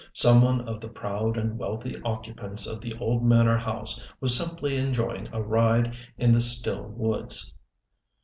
Some 0.13 0.41
one 0.41 0.61
of 0.67 0.81
the 0.81 0.87
proud 0.89 1.37
and 1.37 1.59
wealthy 1.59 2.01
occupants 2.01 2.65
of 2.65 2.81
the 2.81 2.95
old 2.97 3.23
manor 3.23 3.59
house 3.59 4.03
was 4.19 4.35
simply 4.35 4.77
enjoying 4.77 5.27
a 5.31 5.43
ride 5.43 5.93
in 6.17 6.31
the 6.31 6.41
still 6.41 6.87
woods. 6.87 7.53